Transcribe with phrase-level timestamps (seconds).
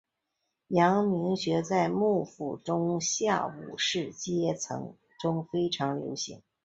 [0.69, 6.41] 阳明学在幕府中下武士阶层中非常流行。